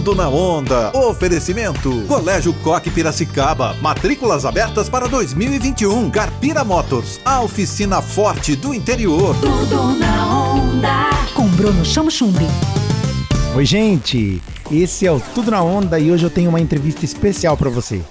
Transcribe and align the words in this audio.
Tudo 0.00 0.14
na 0.14 0.30
onda. 0.30 0.90
Oferecimento. 0.96 2.06
Colégio 2.08 2.54
Coque 2.62 2.90
Piracicaba. 2.90 3.76
Matrículas 3.82 4.46
abertas 4.46 4.88
para 4.88 5.06
2021. 5.06 6.10
Carpira 6.10 6.64
Motors. 6.64 7.20
A 7.22 7.42
oficina 7.42 8.00
forte 8.00 8.56
do 8.56 8.72
interior. 8.72 9.36
Tudo 9.36 9.98
na 9.98 10.54
onda. 10.54 11.10
Com 11.34 11.46
Bruno 11.48 11.84
Chamo 11.84 12.10
Chumbi. 12.10 12.46
Oi, 13.54 13.66
gente. 13.66 14.42
Esse 14.72 15.06
é 15.06 15.12
o 15.12 15.20
Tudo 15.20 15.50
na 15.50 15.62
Onda 15.62 15.98
e 15.98 16.10
hoje 16.10 16.24
eu 16.24 16.30
tenho 16.30 16.48
uma 16.48 16.60
entrevista 16.62 17.04
especial 17.04 17.54
para 17.54 17.68
você. 17.68 18.02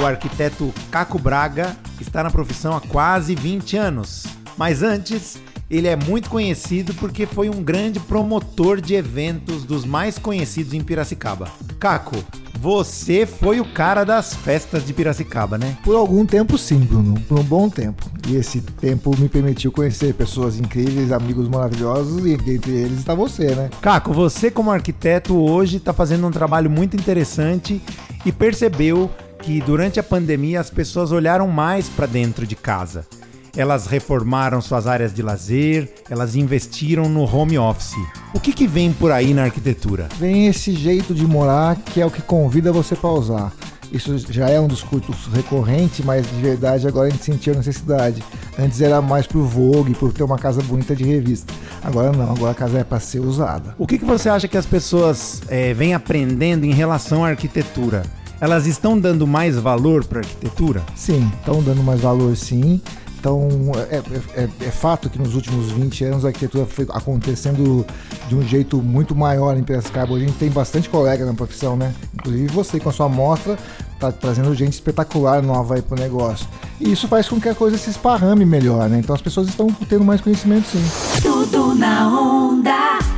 O 0.00 0.04
arquiteto 0.04 0.74
Caco 0.90 1.20
Braga 1.20 1.76
está 2.00 2.24
na 2.24 2.32
profissão 2.32 2.76
há 2.76 2.80
quase 2.80 3.36
20 3.36 3.76
anos. 3.76 4.26
Mas 4.58 4.82
antes, 4.82 5.38
ele 5.70 5.86
é 5.86 5.94
muito 5.94 6.28
conhecido 6.28 6.92
porque 6.94 7.26
foi 7.26 7.48
um 7.48 7.62
grande 7.62 8.00
promotor 8.00 8.80
de 8.80 8.94
eventos 8.94 9.64
dos 9.64 9.84
mais 9.84 10.18
conhecidos 10.18 10.74
em 10.74 10.80
Piracicaba. 10.80 11.48
Caco, 11.78 12.16
você 12.58 13.24
foi 13.24 13.60
o 13.60 13.64
cara 13.64 14.04
das 14.04 14.34
festas 14.34 14.84
de 14.84 14.92
Piracicaba, 14.92 15.56
né? 15.56 15.78
Por 15.84 15.94
algum 15.94 16.26
tempo 16.26 16.58
sim, 16.58 16.80
Bruno, 16.80 17.18
por 17.28 17.38
um 17.38 17.44
bom 17.44 17.70
tempo. 17.70 18.10
E 18.28 18.34
esse 18.34 18.60
tempo 18.60 19.16
me 19.16 19.28
permitiu 19.28 19.70
conhecer 19.70 20.12
pessoas 20.12 20.58
incríveis, 20.58 21.12
amigos 21.12 21.48
maravilhosos 21.48 22.26
e 22.26 22.32
entre 22.32 22.72
eles 22.72 22.98
está 22.98 23.14
você, 23.14 23.54
né? 23.54 23.70
Caco, 23.80 24.12
você 24.12 24.50
como 24.50 24.70
arquiteto 24.70 25.36
hoje 25.38 25.76
está 25.76 25.92
fazendo 25.92 26.26
um 26.26 26.30
trabalho 26.30 26.68
muito 26.68 26.96
interessante 26.96 27.80
e 28.26 28.32
percebeu 28.32 29.08
que 29.40 29.60
durante 29.60 29.98
a 29.98 30.02
pandemia 30.02 30.60
as 30.60 30.68
pessoas 30.68 31.12
olharam 31.12 31.48
mais 31.48 31.88
para 31.88 32.06
dentro 32.06 32.46
de 32.46 32.56
casa. 32.56 33.06
Elas 33.56 33.86
reformaram 33.86 34.60
suas 34.60 34.86
áreas 34.86 35.12
de 35.12 35.22
lazer, 35.22 35.92
elas 36.08 36.36
investiram 36.36 37.08
no 37.08 37.24
home 37.24 37.58
office. 37.58 37.96
O 38.32 38.40
que, 38.40 38.52
que 38.52 38.66
vem 38.66 38.92
por 38.92 39.10
aí 39.10 39.34
na 39.34 39.44
arquitetura? 39.44 40.08
Vem 40.18 40.46
esse 40.46 40.72
jeito 40.72 41.12
de 41.12 41.26
morar 41.26 41.76
que 41.76 42.00
é 42.00 42.06
o 42.06 42.10
que 42.10 42.22
convida 42.22 42.72
você 42.72 42.94
para 42.94 43.10
usar. 43.10 43.52
Isso 43.92 44.16
já 44.30 44.48
é 44.48 44.60
um 44.60 44.68
dos 44.68 44.82
curtos 44.82 45.26
recorrentes, 45.32 46.04
mas 46.04 46.24
de 46.24 46.40
verdade 46.40 46.86
agora 46.86 47.08
a 47.08 47.10
gente 47.10 47.24
sentiu 47.24 47.54
a 47.54 47.56
necessidade. 47.56 48.22
Antes 48.56 48.80
era 48.80 49.02
mais 49.02 49.26
pro 49.26 49.44
Vogue, 49.44 49.94
por 49.94 50.12
ter 50.12 50.22
uma 50.22 50.38
casa 50.38 50.62
bonita 50.62 50.94
de 50.94 51.02
revista. 51.02 51.52
Agora 51.82 52.12
não, 52.12 52.30
agora 52.30 52.52
a 52.52 52.54
casa 52.54 52.78
é 52.78 52.84
para 52.84 53.00
ser 53.00 53.18
usada. 53.18 53.74
O 53.76 53.86
que, 53.86 53.98
que 53.98 54.04
você 54.04 54.28
acha 54.28 54.46
que 54.46 54.56
as 54.56 54.66
pessoas 54.66 55.42
é, 55.48 55.74
vêm 55.74 55.92
aprendendo 55.92 56.64
em 56.64 56.72
relação 56.72 57.24
à 57.24 57.30
arquitetura? 57.30 58.04
Elas 58.40 58.66
estão 58.66 58.98
dando 58.98 59.26
mais 59.26 59.58
valor 59.58 60.04
para 60.04 60.20
a 60.20 60.22
arquitetura? 60.22 60.82
Sim, 60.94 61.30
estão 61.40 61.60
dando 61.60 61.82
mais 61.82 62.00
valor 62.00 62.36
sim. 62.36 62.80
Então, 63.20 63.48
é, 63.90 63.96
é, 64.34 64.48
é, 64.60 64.70
fato 64.70 65.10
que 65.10 65.18
nos 65.18 65.34
últimos 65.34 65.70
20 65.70 66.04
anos 66.04 66.24
a 66.24 66.28
arquitetura 66.28 66.64
foi 66.64 66.86
acontecendo 66.88 67.84
de 68.26 68.34
um 68.34 68.40
jeito 68.40 68.78
muito 68.78 69.14
maior 69.14 69.58
em 69.58 69.62
Piracicaba. 69.62 70.16
A 70.16 70.18
gente 70.18 70.32
tem 70.32 70.48
bastante 70.48 70.88
colega 70.88 71.26
na 71.26 71.34
profissão, 71.34 71.76
né? 71.76 71.94
Inclusive 72.14 72.46
você 72.46 72.80
com 72.80 72.88
a 72.88 72.92
sua 72.92 73.06
amostra 73.06 73.58
está 73.92 74.10
trazendo 74.10 74.54
gente 74.54 74.72
espetacular 74.72 75.42
nova 75.42 75.74
aí 75.74 75.82
pro 75.82 76.00
negócio. 76.00 76.48
E 76.80 76.90
isso 76.90 77.06
faz 77.06 77.28
com 77.28 77.38
que 77.38 77.50
a 77.50 77.54
coisa 77.54 77.76
se 77.76 77.90
esparrame 77.90 78.46
melhor, 78.46 78.88
né? 78.88 79.00
Então 79.00 79.14
as 79.14 79.20
pessoas 79.20 79.48
estão 79.48 79.70
tendo 79.86 80.02
mais 80.02 80.22
conhecimento 80.22 80.66
sim. 80.68 80.82
Tudo 81.20 81.74
na 81.74 82.08
onda. 82.08 82.59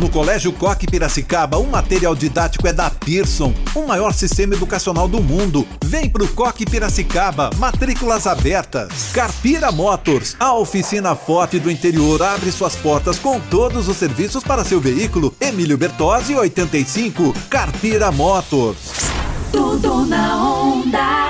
No 0.00 0.08
Colégio 0.08 0.50
Coque 0.50 0.86
Piracicaba, 0.86 1.58
o 1.58 1.66
material 1.66 2.14
didático 2.14 2.66
é 2.66 2.72
da 2.72 2.88
Pearson, 2.88 3.52
o 3.74 3.86
maior 3.86 4.14
sistema 4.14 4.54
educacional 4.54 5.06
do 5.06 5.22
mundo. 5.22 5.66
Vem 5.84 6.08
pro 6.08 6.26
Coque 6.28 6.64
Piracicaba, 6.64 7.50
matrículas 7.58 8.26
abertas. 8.26 9.10
Carpira 9.12 9.70
Motors, 9.70 10.36
a 10.40 10.54
oficina 10.54 11.14
forte 11.14 11.58
do 11.58 11.70
interior, 11.70 12.22
abre 12.22 12.50
suas 12.50 12.74
portas 12.76 13.18
com 13.18 13.38
todos 13.38 13.88
os 13.88 13.96
serviços 13.98 14.42
para 14.42 14.64
seu 14.64 14.80
veículo. 14.80 15.34
Emílio 15.38 15.76
Bertozzi, 15.76 16.34
85, 16.34 17.34
Carpira 17.50 18.10
Motors. 18.10 19.10
Tudo 19.52 20.06
na 20.06 20.42
onda. 20.42 21.20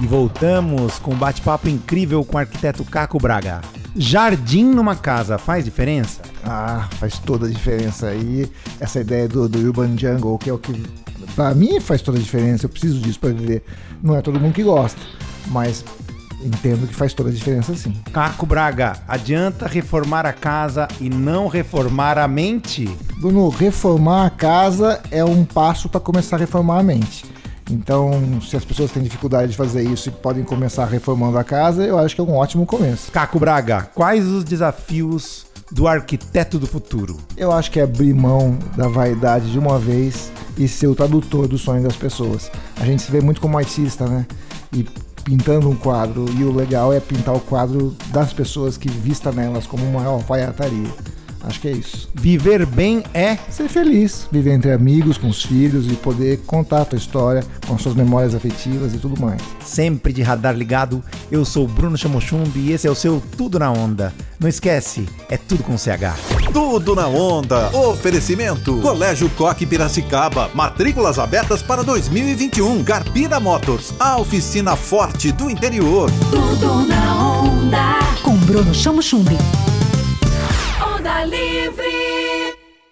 E 0.00 0.06
voltamos 0.06 0.98
com 1.00 1.12
um 1.12 1.16
bate-papo 1.16 1.68
incrível 1.68 2.24
com 2.24 2.36
o 2.36 2.40
arquiteto 2.40 2.82
Caco 2.84 3.18
Braga. 3.18 3.60
Jardim 3.96 4.64
numa 4.64 4.94
casa 4.94 5.38
faz 5.38 5.64
diferença? 5.64 6.20
Ah, 6.44 6.86
faz 6.98 7.18
toda 7.18 7.46
a 7.46 7.50
diferença 7.50 8.08
aí. 8.08 8.50
Essa 8.78 9.00
ideia 9.00 9.26
do, 9.26 9.48
do 9.48 9.58
Urban 9.58 9.96
Jungle, 9.96 10.38
que 10.38 10.50
é 10.50 10.52
o 10.52 10.58
que 10.58 10.82
pra 11.34 11.54
mim 11.54 11.80
faz 11.80 12.02
toda 12.02 12.18
a 12.18 12.20
diferença. 12.20 12.66
Eu 12.66 12.70
preciso 12.70 13.00
disso 13.00 13.18
para 13.18 13.30
viver. 13.30 13.64
Não 14.02 14.14
é 14.14 14.20
todo 14.20 14.38
mundo 14.38 14.52
que 14.52 14.62
gosta, 14.62 15.00
mas 15.46 15.82
entendo 16.44 16.86
que 16.86 16.94
faz 16.94 17.14
toda 17.14 17.30
a 17.30 17.32
diferença 17.32 17.74
sim. 17.74 17.92
Caco 18.12 18.44
Braga, 18.44 18.98
adianta 19.08 19.66
reformar 19.66 20.26
a 20.26 20.32
casa 20.32 20.86
e 21.00 21.08
não 21.08 21.48
reformar 21.48 22.18
a 22.18 22.28
mente? 22.28 22.84
Bruno, 23.18 23.48
reformar 23.48 24.26
a 24.26 24.30
casa 24.30 25.00
é 25.10 25.24
um 25.24 25.44
passo 25.44 25.88
para 25.88 26.00
começar 26.00 26.36
a 26.36 26.40
reformar 26.40 26.80
a 26.80 26.82
mente. 26.82 27.24
Então, 27.70 28.40
se 28.40 28.56
as 28.56 28.64
pessoas 28.64 28.92
têm 28.92 29.02
dificuldade 29.02 29.50
de 29.50 29.56
fazer 29.56 29.82
isso 29.82 30.08
e 30.08 30.12
podem 30.12 30.44
começar 30.44 30.84
reformando 30.84 31.36
a 31.36 31.44
casa, 31.44 31.84
eu 31.84 31.98
acho 31.98 32.14
que 32.14 32.20
é 32.20 32.24
um 32.24 32.34
ótimo 32.34 32.64
começo. 32.64 33.10
Caco 33.10 33.38
Braga, 33.40 33.90
quais 33.94 34.26
os 34.26 34.44
desafios 34.44 35.46
do 35.70 35.88
arquiteto 35.88 36.58
do 36.58 36.66
futuro? 36.66 37.16
Eu 37.36 37.50
acho 37.50 37.70
que 37.70 37.80
é 37.80 37.82
abrir 37.82 38.14
mão 38.14 38.56
da 38.76 38.86
vaidade 38.86 39.50
de 39.50 39.58
uma 39.58 39.78
vez 39.78 40.30
e 40.56 40.68
ser 40.68 40.86
o 40.86 40.94
tradutor 40.94 41.48
do 41.48 41.58
sonho 41.58 41.82
das 41.82 41.96
pessoas. 41.96 42.50
A 42.80 42.84
gente 42.84 43.02
se 43.02 43.10
vê 43.10 43.20
muito 43.20 43.40
como 43.40 43.58
artista, 43.58 44.06
né? 44.06 44.26
E 44.72 44.86
pintando 45.24 45.68
um 45.68 45.74
quadro, 45.74 46.24
e 46.38 46.44
o 46.44 46.54
legal 46.54 46.92
é 46.92 47.00
pintar 47.00 47.34
o 47.34 47.40
quadro 47.40 47.96
das 48.12 48.32
pessoas 48.32 48.76
que 48.76 48.88
vista 48.88 49.32
nelas 49.32 49.66
como 49.66 49.84
uma 49.84 50.04
alfaiataria. 50.04 50.88
Acho 51.46 51.60
que 51.60 51.68
é 51.68 51.72
isso. 51.72 52.08
Viver 52.14 52.66
bem 52.66 53.02
é 53.14 53.36
Ser 53.50 53.68
feliz, 53.68 54.26
viver 54.30 54.52
entre 54.52 54.72
amigos, 54.72 55.16
com 55.16 55.28
os 55.28 55.42
filhos 55.42 55.86
e 55.90 55.94
poder 55.94 56.40
contar 56.46 56.82
a 56.82 56.84
tua 56.84 56.98
história 56.98 57.44
com 57.66 57.78
suas 57.78 57.94
memórias 57.94 58.34
afetivas 58.34 58.92
e 58.94 58.98
tudo 58.98 59.20
mais. 59.20 59.40
sempre 59.64 60.12
de 60.12 60.22
radar 60.22 60.54
ligado. 60.54 61.02
Eu 61.30 61.44
sou 61.44 61.64
o 61.64 61.68
Bruno 61.68 61.96
Chamochumbi 61.96 62.60
e 62.60 62.72
esse 62.72 62.86
é 62.86 62.90
o 62.90 62.94
seu 62.94 63.22
Tudo 63.36 63.58
na 63.58 63.70
Onda. 63.70 64.12
Não 64.38 64.48
esquece, 64.48 65.06
é 65.30 65.36
tudo 65.38 65.62
com 65.62 65.78
CH. 65.78 66.14
Tudo 66.52 66.94
na 66.94 67.06
onda. 67.06 67.70
Oferecimento. 67.76 68.80
Colégio 68.80 69.30
Coque 69.30 69.64
Piracicaba. 69.64 70.50
Matrículas 70.54 71.18
abertas 71.18 71.62
para 71.62 71.82
2021. 71.82 72.84
Carpira 72.84 73.40
Motors. 73.40 73.94
A 73.98 74.18
oficina 74.18 74.76
forte 74.76 75.32
do 75.32 75.50
interior. 75.50 76.10
Tudo 76.30 76.86
na 76.86 77.40
onda. 77.40 77.98
Com 78.22 78.36
Bruno 78.36 78.74
Chamo 78.74 79.02
Chumbi. 79.02 79.36
Onda 79.36 79.75
livre. 81.30 82.15